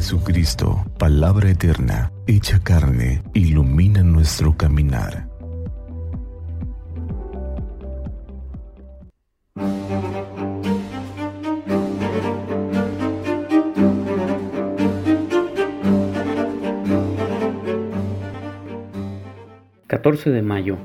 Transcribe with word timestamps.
Jesucristo, 0.00 0.82
palabra 0.98 1.50
eterna, 1.50 2.10
hecha 2.26 2.58
carne, 2.60 3.22
ilumina 3.34 4.02
nuestro 4.02 4.56
caminar. 4.56 5.28
...14 19.86 20.30
de 20.30 20.40
mayo... 20.40 20.78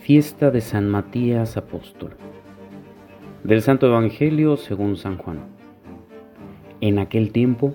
...fiesta 0.00 0.50
de 0.50 0.60
San 0.60 0.86
Matías 0.90 1.56
Apóstol... 1.56 2.14
...del 3.42 3.62
Santo 3.62 3.86
Evangelio 3.86 4.58
según 4.58 4.98
San 4.98 5.16
Juan... 5.16 5.46
En 6.82 6.98
aquel 6.98 7.32
tiempo, 7.32 7.74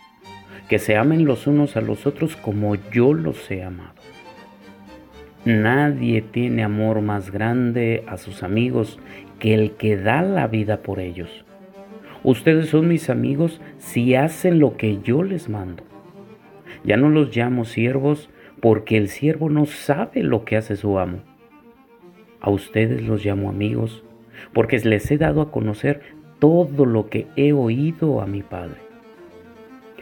que 0.71 0.79
se 0.79 0.95
amen 0.95 1.25
los 1.25 1.47
unos 1.47 1.75
a 1.75 1.81
los 1.81 2.07
otros 2.07 2.37
como 2.37 2.75
yo 2.93 3.13
los 3.13 3.51
he 3.51 3.61
amado. 3.61 3.95
Nadie 5.43 6.21
tiene 6.21 6.63
amor 6.63 7.01
más 7.01 7.29
grande 7.29 8.05
a 8.07 8.15
sus 8.15 8.41
amigos 8.41 8.97
que 9.37 9.53
el 9.53 9.71
que 9.71 9.97
da 9.97 10.21
la 10.21 10.47
vida 10.47 10.81
por 10.81 11.01
ellos. 11.01 11.43
Ustedes 12.23 12.69
son 12.69 12.87
mis 12.87 13.09
amigos 13.09 13.59
si 13.79 14.15
hacen 14.15 14.59
lo 14.59 14.77
que 14.77 15.01
yo 15.01 15.23
les 15.23 15.49
mando. 15.49 15.83
Ya 16.85 16.95
no 16.95 17.09
los 17.09 17.35
llamo 17.35 17.65
siervos 17.65 18.29
porque 18.61 18.95
el 18.95 19.09
siervo 19.09 19.49
no 19.49 19.65
sabe 19.65 20.23
lo 20.23 20.45
que 20.45 20.55
hace 20.55 20.77
su 20.77 20.97
amo. 20.99 21.19
A 22.39 22.49
ustedes 22.49 23.01
los 23.01 23.25
llamo 23.25 23.49
amigos 23.49 24.05
porque 24.53 24.79
les 24.79 25.11
he 25.11 25.17
dado 25.17 25.41
a 25.41 25.51
conocer 25.51 25.99
todo 26.39 26.85
lo 26.85 27.09
que 27.09 27.27
he 27.35 27.51
oído 27.51 28.21
a 28.21 28.25
mi 28.25 28.41
Padre. 28.41 28.90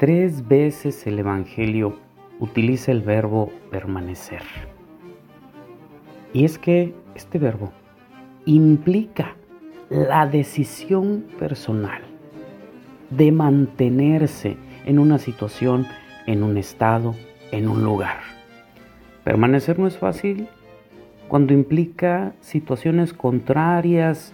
Tres 0.00 0.48
veces 0.48 1.06
el 1.06 1.18
Evangelio 1.18 1.98
utiliza 2.38 2.90
el 2.90 3.02
verbo 3.02 3.52
permanecer. 3.70 4.40
Y 6.32 6.46
es 6.46 6.56
que 6.56 6.94
este 7.14 7.38
verbo 7.38 7.70
implica 8.46 9.36
la 9.90 10.26
decisión 10.26 11.26
personal 11.38 12.00
de 13.10 13.30
mantenerse 13.30 14.56
en 14.86 14.98
una 14.98 15.18
situación, 15.18 15.86
en 16.26 16.44
un 16.44 16.56
estado, 16.56 17.14
en 17.52 17.68
un 17.68 17.84
lugar. 17.84 18.20
Permanecer 19.22 19.78
no 19.78 19.86
es 19.86 19.98
fácil 19.98 20.48
cuando 21.28 21.52
implica 21.52 22.32
situaciones 22.40 23.12
contrarias 23.12 24.32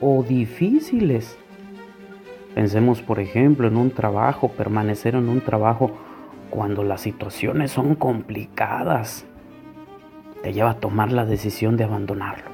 o 0.00 0.22
difíciles 0.22 1.36
Pensemos, 2.58 3.02
por 3.02 3.20
ejemplo, 3.20 3.68
en 3.68 3.76
un 3.76 3.92
trabajo, 3.92 4.48
permanecer 4.48 5.14
en 5.14 5.28
un 5.28 5.40
trabajo 5.40 5.92
cuando 6.50 6.82
las 6.82 7.02
situaciones 7.02 7.70
son 7.70 7.94
complicadas. 7.94 9.24
Te 10.42 10.52
lleva 10.52 10.70
a 10.70 10.80
tomar 10.80 11.12
la 11.12 11.24
decisión 11.24 11.76
de 11.76 11.84
abandonarlo. 11.84 12.50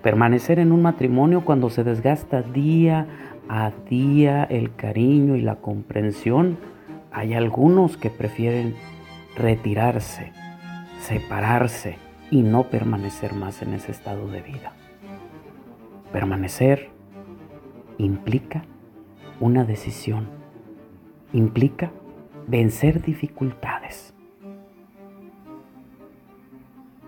Permanecer 0.00 0.60
en 0.60 0.72
un 0.72 0.80
matrimonio 0.80 1.44
cuando 1.44 1.68
se 1.68 1.84
desgasta 1.84 2.40
día 2.40 3.06
a 3.46 3.70
día 3.90 4.44
el 4.44 4.74
cariño 4.74 5.36
y 5.36 5.42
la 5.42 5.56
comprensión. 5.56 6.56
Hay 7.12 7.34
algunos 7.34 7.98
que 7.98 8.08
prefieren 8.08 8.74
retirarse, 9.36 10.32
separarse 11.00 11.98
y 12.30 12.40
no 12.40 12.70
permanecer 12.70 13.34
más 13.34 13.60
en 13.60 13.74
ese 13.74 13.92
estado 13.92 14.26
de 14.26 14.40
vida. 14.40 14.72
Permanecer 16.12 16.88
implica 17.98 18.64
una 19.40 19.64
decisión. 19.64 20.28
Implica 21.32 21.92
vencer 22.46 23.02
dificultades. 23.02 24.14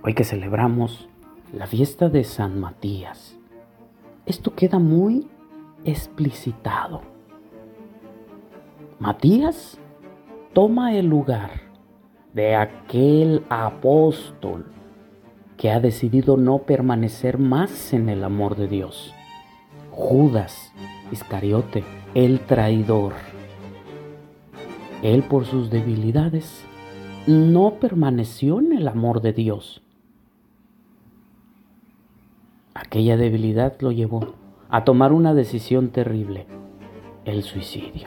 Hoy 0.03 0.15
que 0.15 0.25
celebramos 0.25 1.09
la 1.53 1.67
fiesta 1.67 2.09
de 2.09 2.25
San 2.25 2.61
Matías, 2.61 3.39
esto 4.25 4.55
queda 4.55 4.79
muy 4.79 5.29
explicitado. 5.85 7.03
Matías 8.99 9.79
toma 10.53 10.95
el 10.95 11.07
lugar 11.07 11.51
de 12.33 12.57
aquel 12.57 13.45
apóstol 13.49 14.67
que 15.57 15.71
ha 15.71 15.81
decidido 15.81 16.37
no 16.37 16.59
permanecer 16.59 17.39
más 17.39 17.93
en 17.93 18.09
el 18.09 18.25
amor 18.25 18.57
de 18.57 18.69
Dios. 18.69 19.15
Judas 19.97 20.75
Iscariote, 21.11 21.83
el 22.15 22.41
traidor. 22.41 23.15
Él 25.03 25.23
por 25.23 25.47
sus 25.47 25.71
debilidades 25.71 26.67
no 27.27 27.77
permaneció 27.81 28.61
en 28.61 28.75
el 28.75 28.89
amor 28.89 29.23
de 29.23 29.33
Dios. 29.33 29.83
Aquella 32.75 33.17
debilidad 33.17 33.81
lo 33.81 33.91
llevó 33.91 34.35
a 34.69 34.85
tomar 34.85 35.15
una 35.15 35.33
decisión 35.33 35.89
terrible, 35.89 36.47
el 37.25 37.43
suicidio. 37.43 38.07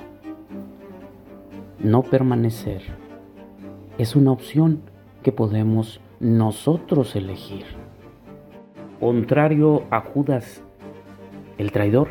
No 1.79 2.03
permanecer 2.03 2.83
es 3.97 4.15
una 4.15 4.31
opción 4.31 4.83
que 5.23 5.31
podemos 5.31 6.01
nosotros 6.19 7.15
elegir. 7.15 7.65
Contrario 8.99 9.85
a 9.89 10.01
Judas, 10.01 10.63
el 11.59 11.73
traidor, 11.73 12.07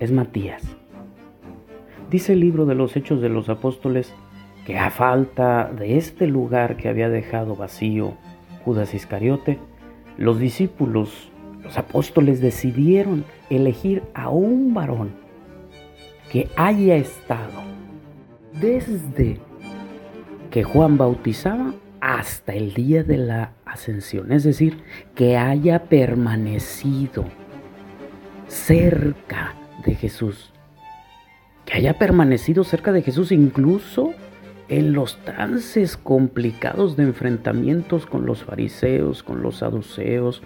es 0.00 0.10
Matías. 0.10 0.62
Dice 2.10 2.32
el 2.32 2.40
libro 2.40 2.64
de 2.64 2.74
los 2.74 2.96
Hechos 2.96 3.20
de 3.20 3.28
los 3.28 3.48
Apóstoles 3.50 4.12
que 4.64 4.78
a 4.78 4.90
falta 4.90 5.70
de 5.70 5.98
este 5.98 6.26
lugar 6.26 6.76
que 6.76 6.88
había 6.88 7.08
dejado 7.08 7.54
vacío 7.54 8.14
Judas 8.64 8.94
Iscariote, 8.94 9.58
los 10.16 10.40
discípulos, 10.40 11.30
los 11.62 11.76
apóstoles 11.76 12.40
decidieron 12.40 13.24
elegir 13.50 14.02
a 14.14 14.30
un 14.30 14.72
varón 14.72 15.10
que 16.32 16.48
haya 16.56 16.96
estado 16.96 17.62
desde 18.58 19.38
que 20.50 20.64
Juan 20.64 20.96
bautizaba 20.96 21.74
hasta 22.00 22.54
el 22.54 22.72
día 22.72 23.04
de 23.04 23.18
la 23.18 23.52
ascensión, 23.66 24.32
es 24.32 24.44
decir, 24.44 24.78
que 25.14 25.36
haya 25.36 25.84
permanecido 25.84 27.26
cerca 28.48 29.54
de 29.84 29.94
Jesús, 29.94 30.52
que 31.64 31.74
haya 31.74 31.98
permanecido 31.98 32.64
cerca 32.64 32.92
de 32.92 33.02
Jesús 33.02 33.32
incluso 33.32 34.14
en 34.68 34.92
los 34.92 35.18
trances 35.24 35.96
complicados 35.96 36.96
de 36.96 37.04
enfrentamientos 37.04 38.06
con 38.06 38.26
los 38.26 38.44
fariseos, 38.44 39.22
con 39.22 39.42
los 39.42 39.58
saduceos, 39.58 40.42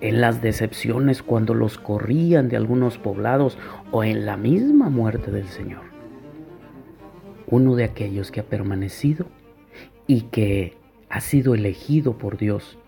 en 0.00 0.20
las 0.20 0.42
decepciones 0.42 1.22
cuando 1.22 1.54
los 1.54 1.78
corrían 1.78 2.48
de 2.48 2.56
algunos 2.56 2.98
poblados 2.98 3.58
o 3.92 4.04
en 4.04 4.26
la 4.26 4.36
misma 4.36 4.90
muerte 4.90 5.30
del 5.30 5.48
Señor. 5.48 5.84
Uno 7.48 7.76
de 7.76 7.84
aquellos 7.84 8.30
que 8.30 8.40
ha 8.40 8.44
permanecido 8.44 9.26
y 10.06 10.22
que 10.22 10.76
ha 11.08 11.20
sido 11.20 11.54
elegido 11.54 12.18
por 12.18 12.36
Dios 12.36 12.78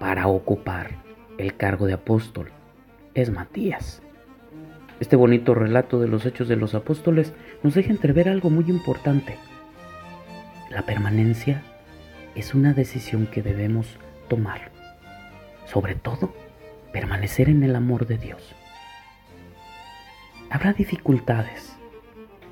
para 0.00 0.26
ocupar 0.28 1.02
el 1.38 1.56
cargo 1.56 1.86
de 1.86 1.94
apóstol 1.94 2.50
es 3.14 3.30
Matías. 3.30 4.02
Este 5.00 5.16
bonito 5.16 5.54
relato 5.54 6.00
de 6.00 6.08
los 6.08 6.26
hechos 6.26 6.48
de 6.48 6.56
los 6.56 6.74
apóstoles 6.74 7.32
nos 7.62 7.74
deja 7.74 7.90
entrever 7.90 8.28
algo 8.28 8.50
muy 8.50 8.64
importante. 8.68 9.36
La 10.70 10.82
permanencia 10.82 11.62
es 12.34 12.54
una 12.54 12.72
decisión 12.72 13.26
que 13.26 13.42
debemos 13.42 13.98
tomar. 14.28 14.70
Sobre 15.66 15.94
todo, 15.94 16.34
permanecer 16.92 17.48
en 17.48 17.62
el 17.62 17.76
amor 17.76 18.06
de 18.06 18.18
Dios. 18.18 18.54
Habrá 20.50 20.72
dificultades, 20.72 21.76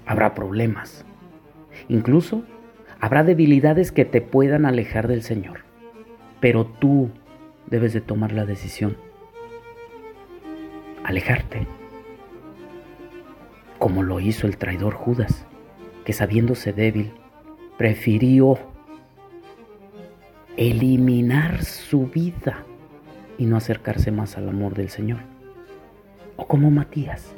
habrá 0.04 0.34
problemas, 0.34 1.04
incluso 1.88 2.44
habrá 3.00 3.24
debilidades 3.24 3.90
que 3.90 4.04
te 4.04 4.20
puedan 4.20 4.66
alejar 4.66 5.08
del 5.08 5.22
Señor, 5.22 5.60
pero 6.40 6.66
tú 6.66 7.10
debes 7.66 7.92
de 7.92 8.00
tomar 8.00 8.32
la 8.32 8.44
decisión. 8.44 8.96
Alejarte, 11.06 11.68
como 13.78 14.02
lo 14.02 14.18
hizo 14.18 14.48
el 14.48 14.56
traidor 14.56 14.94
Judas, 14.94 15.46
que 16.04 16.12
sabiéndose 16.12 16.72
débil, 16.72 17.12
prefirió 17.78 18.58
eliminar 20.56 21.62
su 21.62 22.08
vida 22.08 22.64
y 23.38 23.46
no 23.46 23.56
acercarse 23.56 24.10
más 24.10 24.36
al 24.36 24.48
amor 24.48 24.74
del 24.74 24.88
Señor. 24.88 25.20
O 26.34 26.48
como 26.48 26.72
Matías, 26.72 27.36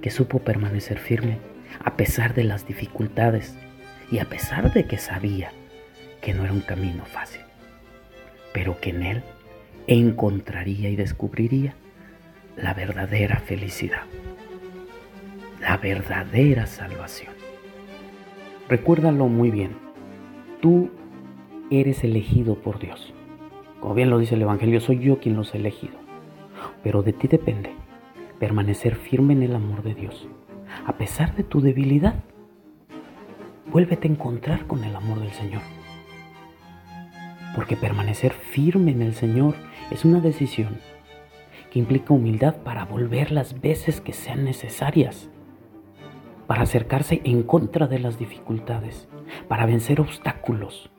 que 0.00 0.10
supo 0.10 0.38
permanecer 0.38 0.98
firme 0.98 1.36
a 1.84 1.94
pesar 1.94 2.32
de 2.32 2.44
las 2.44 2.66
dificultades 2.66 3.54
y 4.10 4.18
a 4.18 4.30
pesar 4.30 4.72
de 4.72 4.86
que 4.86 4.96
sabía 4.96 5.52
que 6.22 6.32
no 6.32 6.44
era 6.44 6.54
un 6.54 6.62
camino 6.62 7.04
fácil, 7.04 7.42
pero 8.54 8.80
que 8.80 8.88
en 8.90 9.02
él 9.02 9.22
encontraría 9.86 10.88
y 10.88 10.96
descubriría 10.96 11.74
la 12.60 12.74
verdadera 12.74 13.38
felicidad, 13.38 14.02
la 15.60 15.76
verdadera 15.76 16.66
salvación. 16.66 17.32
Recuérdalo 18.68 19.28
muy 19.28 19.50
bien, 19.50 19.76
tú 20.60 20.90
eres 21.70 22.02
elegido 22.02 22.56
por 22.56 22.78
Dios. 22.80 23.14
Como 23.80 23.94
bien 23.94 24.10
lo 24.10 24.18
dice 24.18 24.34
el 24.34 24.42
Evangelio, 24.42 24.80
soy 24.80 24.98
yo 24.98 25.20
quien 25.20 25.36
los 25.36 25.54
ha 25.54 25.58
elegido. 25.58 25.94
Pero 26.82 27.02
de 27.02 27.12
ti 27.12 27.28
depende 27.28 27.72
permanecer 28.40 28.96
firme 28.96 29.34
en 29.34 29.44
el 29.44 29.54
amor 29.54 29.82
de 29.82 29.94
Dios. 29.94 30.28
A 30.84 30.96
pesar 30.96 31.36
de 31.36 31.44
tu 31.44 31.60
debilidad, 31.60 32.24
vuélvete 33.70 34.08
a 34.08 34.10
encontrar 34.10 34.66
con 34.66 34.82
el 34.82 34.94
amor 34.96 35.20
del 35.20 35.30
Señor. 35.30 35.62
Porque 37.54 37.76
permanecer 37.76 38.32
firme 38.32 38.90
en 38.90 39.02
el 39.02 39.14
Señor 39.14 39.54
es 39.90 40.04
una 40.04 40.20
decisión 40.20 40.78
que 41.70 41.78
implica 41.78 42.14
humildad 42.14 42.56
para 42.56 42.84
volver 42.84 43.30
las 43.30 43.60
veces 43.60 44.00
que 44.00 44.12
sean 44.12 44.44
necesarias, 44.44 45.30
para 46.46 46.62
acercarse 46.62 47.20
en 47.24 47.42
contra 47.42 47.86
de 47.86 47.98
las 47.98 48.18
dificultades, 48.18 49.08
para 49.48 49.66
vencer 49.66 50.00
obstáculos. 50.00 50.90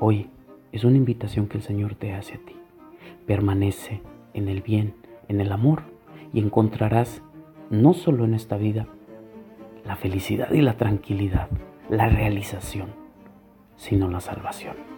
Hoy 0.00 0.30
es 0.72 0.84
una 0.84 0.96
invitación 0.96 1.46
que 1.46 1.58
el 1.58 1.62
Señor 1.62 1.94
te 1.94 2.14
hace 2.14 2.34
a 2.34 2.38
ti. 2.38 2.56
Permanece 3.26 4.02
en 4.34 4.48
el 4.48 4.62
bien, 4.62 4.94
en 5.28 5.40
el 5.40 5.52
amor 5.52 5.82
y 6.32 6.40
encontrarás 6.40 7.22
no 7.70 7.94
solo 7.94 8.24
en 8.24 8.34
esta 8.34 8.56
vida 8.56 8.86
la 9.84 9.96
felicidad 9.96 10.52
y 10.52 10.60
la 10.60 10.76
tranquilidad, 10.76 11.48
la 11.88 12.08
realización, 12.08 12.90
sino 13.76 14.08
la 14.08 14.20
salvación. 14.20 14.97